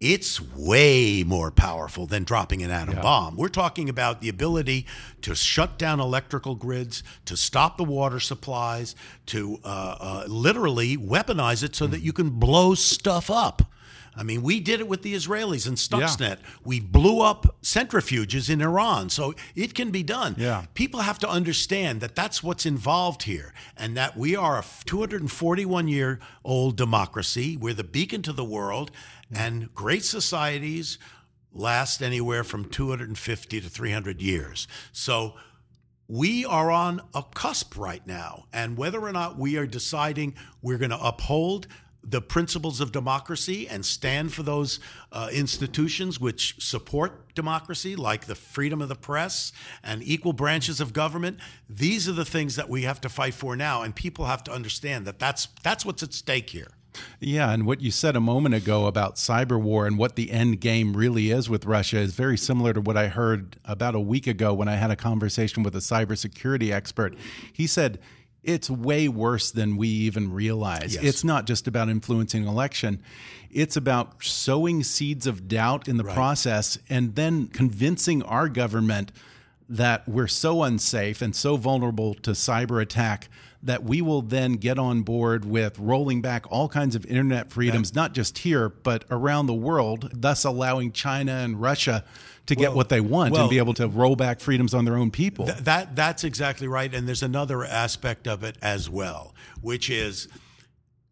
[0.00, 3.02] it's way more powerful than dropping an atom yeah.
[3.02, 3.36] bomb.
[3.36, 4.86] We're talking about the ability
[5.20, 11.62] to shut down electrical grids, to stop the water supplies, to uh, uh, literally weaponize
[11.62, 11.90] it so mm.
[11.90, 13.62] that you can blow stuff up.
[14.16, 16.20] I mean, we did it with the Israelis in Stuxnet.
[16.20, 16.48] Yeah.
[16.64, 19.08] We blew up centrifuges in Iran.
[19.08, 20.34] So it can be done.
[20.36, 20.64] Yeah.
[20.74, 25.88] People have to understand that that's what's involved here and that we are a 241
[25.88, 27.56] year old democracy.
[27.56, 28.90] We're the beacon to the world,
[29.32, 30.98] and great societies
[31.52, 34.68] last anywhere from 250 to 300 years.
[34.92, 35.34] So
[36.10, 38.46] we are on a cusp right now.
[38.52, 41.68] And whether or not we are deciding we're going to uphold
[42.02, 44.80] the principles of democracy and stand for those
[45.12, 50.92] uh, institutions which support democracy, like the freedom of the press and equal branches of
[50.92, 51.38] government.
[51.68, 54.52] These are the things that we have to fight for now, and people have to
[54.52, 56.72] understand that that's that's what's at stake here.
[57.20, 60.60] Yeah, and what you said a moment ago about cyber war and what the end
[60.60, 64.26] game really is with Russia is very similar to what I heard about a week
[64.26, 67.14] ago when I had a conversation with a cybersecurity expert.
[67.52, 68.00] He said
[68.42, 70.94] it's way worse than we even realize.
[70.94, 71.04] Yes.
[71.04, 73.02] It's not just about influencing election.
[73.50, 76.14] It's about sowing seeds of doubt in the right.
[76.14, 79.12] process and then convincing our government
[79.68, 83.28] that we're so unsafe and so vulnerable to cyber attack
[83.62, 87.94] that we will then get on board with rolling back all kinds of internet freedoms,
[87.94, 92.04] not just here, but around the world, thus allowing China and Russia
[92.46, 94.84] to well, get what they want well, and be able to roll back freedoms on
[94.84, 95.46] their own people.
[95.46, 96.92] Th that that's exactly right.
[96.94, 100.28] And there's another aspect of it as well, which is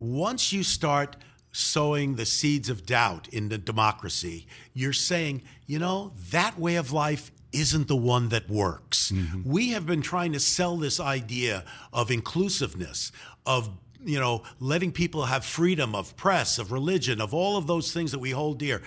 [0.00, 1.16] once you start
[1.52, 6.92] sowing the seeds of doubt in the democracy, you're saying, you know, that way of
[6.92, 9.10] life isn't the one that works.
[9.10, 9.50] Mm-hmm.
[9.50, 13.12] We have been trying to sell this idea of inclusiveness,
[13.46, 13.70] of
[14.04, 18.12] you know, letting people have freedom of press, of religion, of all of those things
[18.12, 18.82] that we hold dear.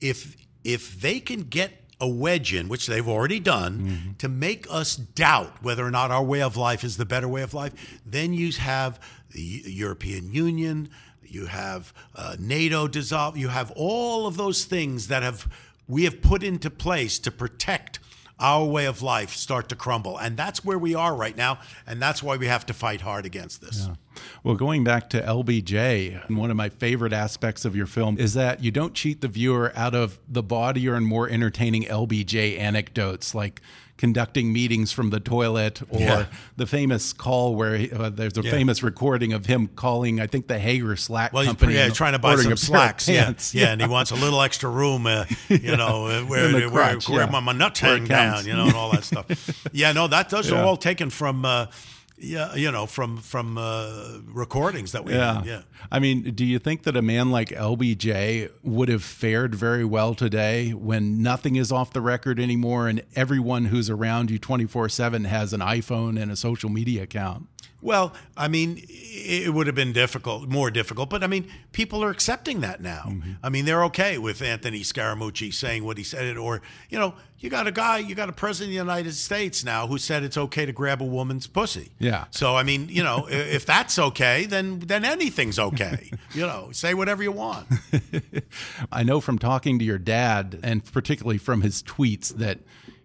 [0.00, 4.12] If if they can get a wedge in, which they've already done, mm-hmm.
[4.18, 7.42] to make us doubt whether or not our way of life is the better way
[7.42, 8.98] of life, then you have
[9.30, 10.88] the European Union,
[11.22, 15.48] you have uh, NATO dissolve, you have all of those things that have
[15.92, 17.98] we have put into place to protect
[18.40, 20.16] our way of life start to crumble.
[20.16, 21.58] And that's where we are right now.
[21.86, 23.86] And that's why we have to fight hard against this.
[23.86, 23.94] Yeah.
[24.42, 28.64] Well, going back to LBJ, one of my favorite aspects of your film is that
[28.64, 33.60] you don't cheat the viewer out of the bawdier and more entertaining LBJ anecdotes like
[34.02, 36.26] conducting meetings from the toilet or yeah.
[36.56, 38.50] the famous call where he, uh, there's a yeah.
[38.50, 41.74] famous recording of him calling I think the Haggar Slack well, company.
[41.74, 43.08] yeah, trying to buy some slacks.
[43.08, 43.32] Yeah.
[43.52, 43.68] yeah.
[43.68, 47.40] and he wants a little extra room, uh, you know, uh, where, crotch, where, where
[47.42, 49.70] my nuts hang down, you know, and all that stuff.
[49.70, 51.66] yeah, no, that those are all taken from uh,
[52.22, 55.34] yeah, you know, from from uh, recordings that we yeah.
[55.34, 55.62] Had, yeah.
[55.90, 60.14] I mean, do you think that a man like LBJ would have fared very well
[60.14, 65.52] today when nothing is off the record anymore and everyone who's around you 24/7 has
[65.52, 67.48] an iPhone and a social media account?
[67.82, 72.10] Well, I mean, it would have been difficult, more difficult, but I mean, people are
[72.10, 73.04] accepting that now.
[73.08, 73.32] Mm-hmm.
[73.42, 77.50] I mean, they're okay with Anthony Scaramucci saying what he said, or you know, you
[77.50, 80.38] got a guy, you got a president of the United States now who said it's
[80.38, 81.90] okay to grab a woman's pussy.
[81.98, 82.26] Yeah.
[82.30, 86.12] So I mean, you know, if that's okay, then then anything's okay.
[86.34, 87.66] you know, say whatever you want.
[88.92, 92.60] I know from talking to your dad, and particularly from his tweets, that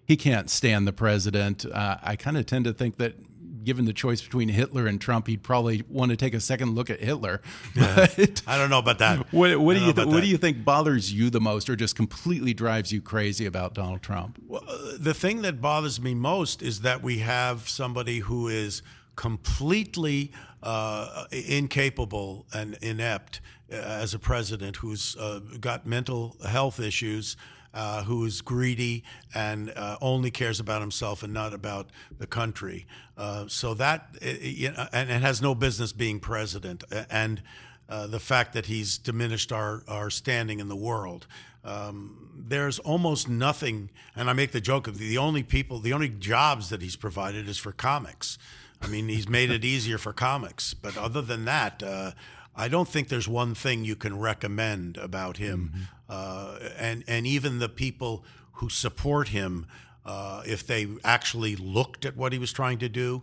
[0.05, 1.65] he can't stand the president.
[1.65, 3.15] Uh, I kind of tend to think that
[3.63, 6.89] given the choice between Hitler and Trump, he'd probably want to take a second look
[6.89, 7.41] at Hitler.
[7.75, 8.07] Yeah.
[8.47, 9.27] I don't know about that.
[9.37, 11.95] What, what do you th- what do you think bothers you the most, or just
[11.95, 14.39] completely drives you crazy about Donald Trump?
[14.47, 18.81] Well, uh, the thing that bothers me most is that we have somebody who is
[19.15, 20.31] completely
[20.63, 23.41] uh, incapable and inept
[23.71, 27.35] uh, as a president, who's uh, got mental health issues
[27.73, 29.03] uh, who is greedy
[29.33, 32.85] and uh, only cares about himself and not about the country.
[33.17, 36.83] Uh, so that you know, and, and has no business being president.
[37.09, 37.41] And
[37.89, 41.27] uh, the fact that he's diminished our our standing in the world.
[41.63, 46.07] Um, there's almost nothing, and I make the joke of the only people, the only
[46.07, 48.37] jobs that he's provided is for comics.
[48.81, 52.11] I mean, he's made it easier for comics, but other than that, uh,
[52.57, 55.71] I don't think there's one thing you can recommend about him.
[55.73, 55.83] Mm-hmm.
[56.09, 59.67] Uh, and and even the people who support him,
[60.05, 63.21] uh, if they actually looked at what he was trying to do,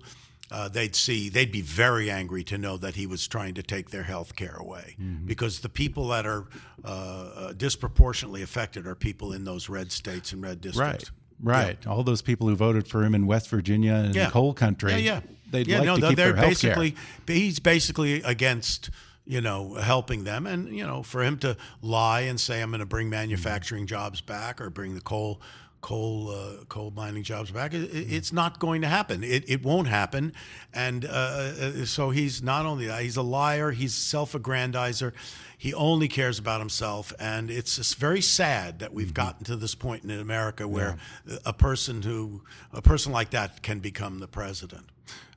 [0.51, 3.91] uh, they'd see they'd be very angry to know that he was trying to take
[3.91, 5.27] their health care away mm-hmm.
[5.27, 6.47] because the people that are
[6.85, 11.11] uh, uh, disproportionately affected are people in those red states and red districts.
[11.11, 11.21] Right.
[11.43, 11.79] Right.
[11.83, 11.91] Yeah.
[11.91, 14.31] All those people who voted for him in West Virginia and yeah.
[14.31, 14.93] coal country.
[14.93, 15.21] Yeah, yeah.
[15.51, 17.37] They'd yeah, like no, to keep they're their basically care.
[17.37, 18.91] he's basically against
[19.27, 20.47] you know, helping them.
[20.47, 24.21] And, you know, for him to lie and say, I'm going to bring manufacturing jobs
[24.21, 25.41] back or bring the coal.
[25.81, 27.75] Coal, uh, coal mining jobs back.
[27.75, 29.23] It, it's not going to happen.
[29.23, 30.33] It, it won't happen,
[30.73, 33.71] and uh, uh, so he's not only that, he's a liar.
[33.71, 35.13] He's self-aggrandizer.
[35.59, 39.13] He only cares about himself, and it's just very sad that we've mm-hmm.
[39.13, 41.37] gotten to this point in America where yeah.
[41.45, 42.41] a person who
[42.73, 44.87] a person like that can become the president.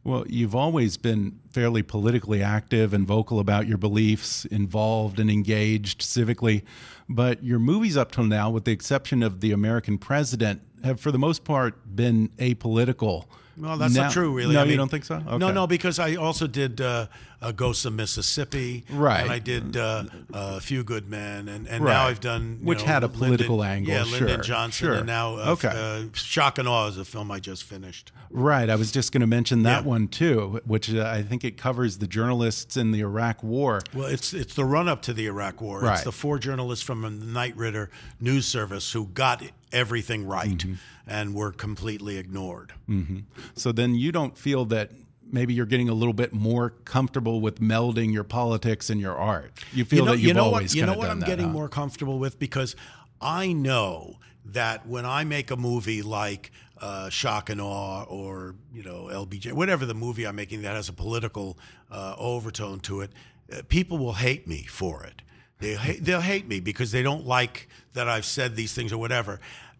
[0.03, 6.01] Well, you've always been fairly politically active and vocal about your beliefs, involved and engaged
[6.01, 6.63] civically.
[7.09, 11.11] But your movies up till now, with the exception of The American President, have for
[11.11, 13.25] the most part been apolitical.
[13.59, 14.53] Well, that's now, not true, really.
[14.53, 15.15] No, I mean, you don't think so?
[15.15, 15.37] Okay.
[15.37, 17.07] No, no, because I also did uh,
[17.41, 19.21] uh, Ghosts of Mississippi, right?
[19.21, 21.91] And I did uh, A Few Good Men, and, and right.
[21.91, 23.93] now I've done which know, had a political Lyndon, angle.
[23.93, 24.93] Yeah, sure, Lyndon Johnson, sure.
[24.95, 25.69] and now uh, okay.
[25.69, 28.11] Uh, Shock and Awe is a film I just finished.
[28.29, 29.89] Right, I was just going to mention that yeah.
[29.89, 33.81] one too, which uh, I think it covers the journalists in the Iraq War.
[33.93, 35.79] Well, it's it's the run up to the Iraq War.
[35.79, 35.95] Right.
[35.95, 37.89] It's the four journalists from the Knight Ridder
[38.19, 40.49] news service who got everything right.
[40.49, 40.75] Mm-hmm
[41.07, 42.73] and were completely ignored.
[42.89, 43.19] Mm-hmm.
[43.55, 44.91] So then you don't feel that
[45.31, 49.51] maybe you're getting a little bit more comfortable with melding your politics and your art.
[49.73, 51.25] You feel you know, that you've you know always what, you know what I'm that,
[51.25, 51.53] getting huh?
[51.53, 52.75] more comfortable with because
[53.21, 58.83] I know that when I make a movie like uh, Shock and Awe or you
[58.83, 61.57] know LBJ, whatever the movie I'm making that has a political
[61.91, 63.11] uh, overtone to it,
[63.51, 65.21] uh, people will hate me for it.
[65.59, 69.39] They they'll hate me because they don't like that I've said these things or whatever.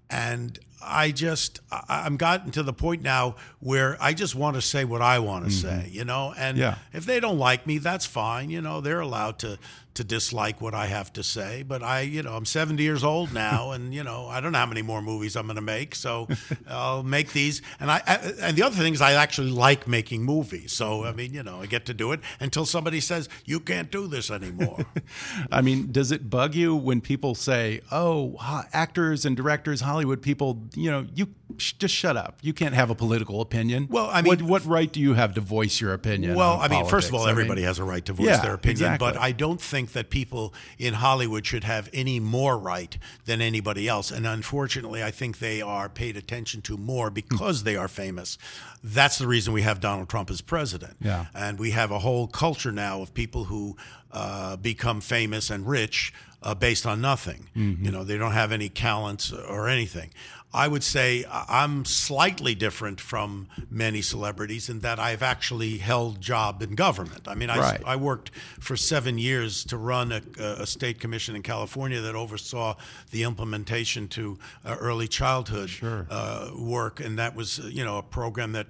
[0.09, 4.85] And I just I'm gotten to the point now where I just want to say
[4.85, 5.81] what I want to mm-hmm.
[5.81, 6.33] say, you know.
[6.37, 6.75] And yeah.
[6.93, 8.49] if they don't like me, that's fine.
[8.49, 9.57] You know, they're allowed to
[9.97, 11.63] to dislike what I have to say.
[11.63, 14.59] But I, you know, I'm 70 years old now, and you know, I don't know
[14.59, 15.95] how many more movies I'm going to make.
[15.95, 16.27] So
[16.67, 17.61] I'll make these.
[17.79, 20.71] And I, I, and the other thing is, I actually like making movies.
[20.71, 23.91] So I mean, you know, I get to do it until somebody says you can't
[23.91, 24.85] do this anymore.
[25.51, 28.37] I mean, does it bug you when people say, "Oh,
[28.71, 31.27] actors and directors, Hollywood people, you know, you
[31.57, 32.39] sh- just shut up.
[32.41, 33.87] You can't have a political opinion.
[33.89, 36.35] Well, I mean- what, what right do you have to voice your opinion?
[36.35, 37.13] Well, I mean, first of politics?
[37.13, 39.11] all, I mean, everybody has a right to voice Yeah, their opinion, exactly.
[39.11, 43.87] but I don't think that people in Hollywood should have any more right than anybody
[43.87, 44.11] else.
[44.11, 48.37] And unfortunately, I think they are paid attention to more because they are famous.
[48.83, 50.97] That's the reason we have Donald Trump as president.
[51.01, 51.25] Yeah.
[51.35, 53.75] And we have a whole culture now of people who
[54.11, 57.49] uh, become famous and rich uh, based on nothing.
[57.55, 60.11] You know, they don't have any talents or anything.
[60.53, 66.61] I would say I'm slightly different from many celebrities in that I've actually held job
[66.63, 67.27] in government.
[67.27, 67.81] I mean, I, Right.
[67.85, 72.75] I worked for seven years to run a, a state commission in California that oversaw
[73.11, 75.69] the implementation to uh, early childhood
[76.09, 78.67] uh, work, and that was uh, you know a program that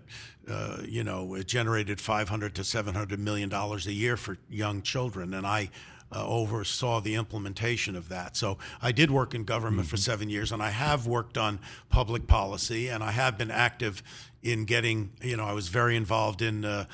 [0.50, 5.34] uh, you know it generated 500 to 700 million dollars a year for young children,
[5.34, 5.70] and I.
[6.10, 8.38] Uh, oversaw the implementation of that.
[8.38, 12.28] So I did work in government for seven years, and I have worked on public
[12.28, 14.02] policy, and I have been active
[14.42, 15.12] in getting.
[15.22, 16.86] You know, I was very involved in uh,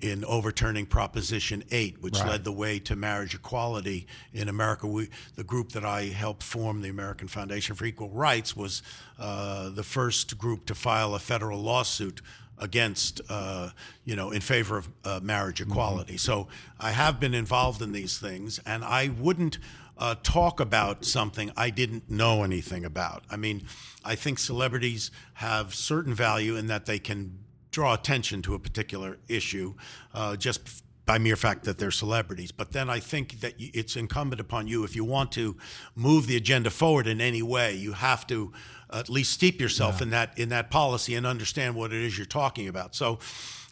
[0.00, 2.28] in overturning Proposition Eight, which Right.
[2.30, 4.86] led the way to marriage equality in America.
[4.86, 8.82] We, the group that I helped form, the American Foundation for Equal Rights, was
[9.18, 12.22] uh, the first group to file a federal lawsuit
[12.60, 13.70] against, uh,
[14.04, 16.16] you know, in favor of uh, marriage equality.
[16.16, 16.48] So
[16.78, 19.58] I have been involved in these things, and I wouldn't
[19.98, 23.24] uh, talk about something I didn't know anything about.
[23.30, 23.62] I mean,
[24.04, 27.38] I think celebrities have certain value in that they can
[27.70, 29.74] draw attention to a particular issue
[30.14, 32.52] uh, just by mere fact that they're celebrities.
[32.52, 35.56] But then I think that it's incumbent upon you, if you want to
[35.94, 38.52] move the agenda forward in any way, you have to
[38.92, 42.26] at least steep yourself in that in that policy and understand what it is you're
[42.26, 42.94] talking about.
[42.94, 43.18] So,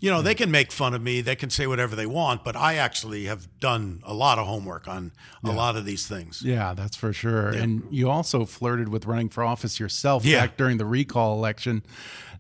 [0.01, 2.55] you know, they can make fun of me, they can say whatever they want, but
[2.55, 5.13] I actually have done a lot of homework on
[5.43, 6.41] a lot of these things.
[6.45, 7.49] Yeah, that's for sure.
[7.49, 10.41] And you also flirted with running for office yourself Yeah.
[10.43, 11.83] back during the recall election.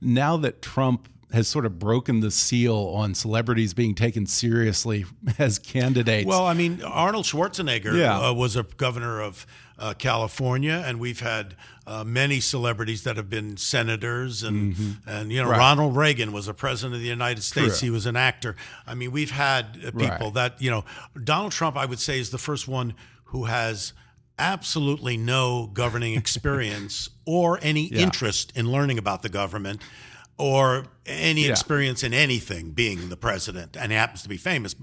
[0.00, 5.04] Now that Trump has sort of broken the seal on celebrities being taken seriously
[5.38, 6.26] as candidates.
[6.26, 8.18] Well, I mean, Arnold Schwarzenegger Yeah.
[8.18, 9.46] uh, was a governor of
[9.78, 11.54] uh, California, and we've had
[11.86, 15.50] uh, many celebrities that have been senators, and and you know, Mm-hmm.
[15.52, 15.58] Right.
[15.58, 17.78] Ronald Reagan was a president of the United States.
[17.78, 17.86] True.
[17.86, 18.56] He was an actor.
[18.86, 20.34] I mean, we've had uh, people Right.
[20.34, 20.84] that you know,
[21.22, 22.94] Donald Trump, I would say, is the first one
[23.26, 23.92] who has
[24.38, 28.00] absolutely no governing experience or any Yeah.
[28.02, 29.82] interest in learning about the government
[30.40, 31.50] or any Yeah.
[31.50, 34.76] experience in anything being the president and he happens to be famous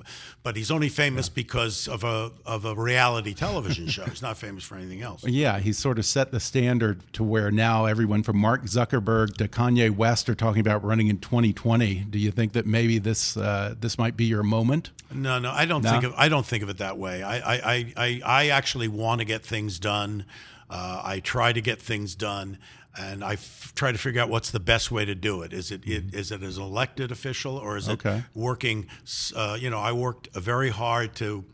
[0.43, 4.63] but he's only famous because of a of a reality television show he's not famous
[4.63, 8.37] for anything else yeah, he's sort of set the standard to where now everyone from
[8.37, 12.05] Mark Zuckerberg to Kanye West are talking about running in 2020.
[12.09, 14.89] Do you think that maybe this uh, this might be your moment?
[15.13, 15.91] No, no, I don't No?
[15.91, 17.21] think of I don't think of it that way.
[17.23, 20.25] I I I, I, I actually want to get things done.
[20.69, 22.57] Uh, I try to get things done,
[22.97, 25.53] and I f- try to figure out what's the best way to do it.
[25.53, 28.01] Is it, it is it as an elected official or is it
[28.33, 28.87] working?
[29.35, 31.45] Uh, you know, I worked very hard to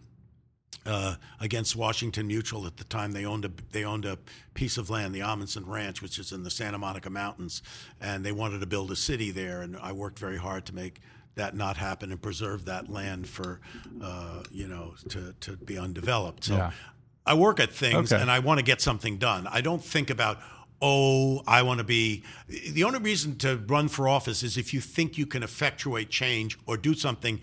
[0.86, 3.12] uh, against Washington Mutual at the time.
[3.12, 4.18] They owned a they owned a
[4.54, 7.62] piece of land, the Ahmanson Ranch, which is in the Santa Monica Mountains,
[8.00, 9.62] and they wanted to build a city there.
[9.62, 11.00] And I worked very hard to make
[11.36, 13.62] that not happen and preserve that land for
[14.02, 16.46] uh, you know to to be undeveloped.
[16.46, 16.72] So Yeah.
[17.24, 18.20] I work at things Okay.
[18.20, 19.46] and I want to get something done.
[19.48, 20.40] I don't think about.
[20.82, 22.24] Oh, I want to be.
[22.48, 26.58] The only reason to run for office is if you think you can effectuate change
[26.66, 27.40] or do something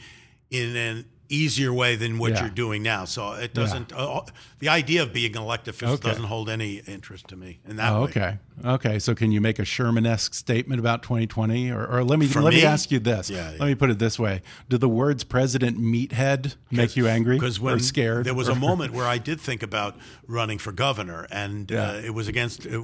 [0.51, 2.41] in an easier way than what Yeah.
[2.43, 3.05] you're doing now.
[3.05, 3.93] So it doesn't.
[3.93, 4.23] Uh,
[4.61, 6.09] the idea of being an elected official Okay.
[6.09, 8.09] doesn't hold any interest to me in that Oh, way.
[8.11, 8.39] okay.
[8.65, 8.99] Okay.
[8.99, 11.71] So can you make a Sherman-esque statement about 2020?
[11.71, 12.67] Or, or let me For let me me?
[12.67, 13.31] ask you this.
[13.31, 13.57] Yeah, yeah.
[13.61, 17.61] Let me put it this way: Do the words "President Meathead" make you angry Because
[17.61, 18.25] when or scared?
[18.27, 19.97] there was Or- a moment where I did think about
[20.27, 21.91] running for governor, and Yeah.
[21.91, 22.81] uh, it was against uh,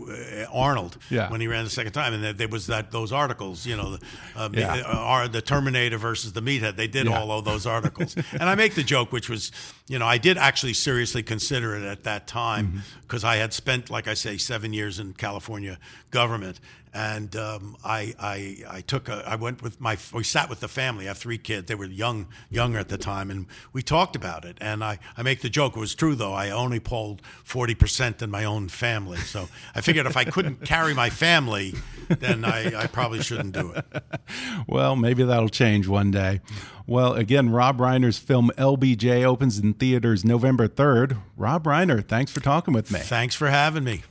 [0.53, 1.29] Arnold Yeah.
[1.31, 3.99] when he ran the second time, and there, there was that those articles, you know,
[4.37, 4.75] uh, Yeah.
[4.87, 6.77] uh, are the Terminator versus the Meathead.
[6.77, 9.51] They did all of those articles, and I make the joke, which was,
[9.89, 12.79] you know, I did actually seriously consider it at that time Mm-hmm.
[13.03, 15.79] because I had spent, like I say, seven years in California
[16.11, 16.61] government.
[16.95, 20.69] And um, I, I, I took a, I went with my, we sat with the
[20.69, 21.07] family.
[21.07, 21.67] I have three kids.
[21.67, 24.57] They were young, younger at the time, and we talked about it.
[24.61, 25.77] And I, I make the joke.
[25.77, 26.33] It was true though.
[26.33, 29.19] I only polled forty percent in my own family.
[29.19, 31.75] So I figured if I couldn't carry my family,
[32.09, 33.85] then I, I probably shouldn't do it.
[34.67, 36.41] Well, maybe that'll change one day.
[36.87, 41.19] Well, again, Rob Reiner's film LBJ opens in theaters November 3rd.
[41.37, 43.01] Rob Reiner, thanks for talking with me.
[43.01, 44.03] Thanks for having me.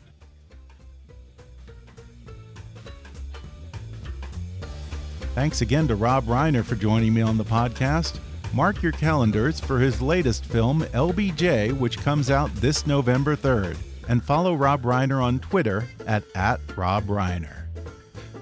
[5.34, 8.20] Thanks again to Rob Reiner for joining me on the podcast.
[8.54, 13.76] Mark your calendars for his latest film, LBJ, which comes out this November 3rd.
[14.08, 17.64] And follow Rob Reiner on Twitter at, at Rob Reiner.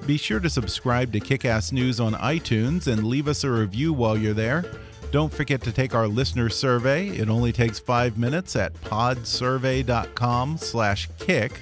[0.05, 4.17] Be sure to subscribe to Kickass News on iTunes and leave us a review while
[4.17, 4.65] you're there.
[5.11, 7.07] Don't forget to take our listener survey.
[7.09, 11.61] It only takes five minutes at podsurvey.com/kick.